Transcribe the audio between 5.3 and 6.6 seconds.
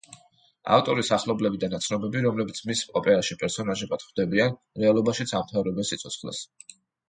ამთავრებენ სიცოცხლეს.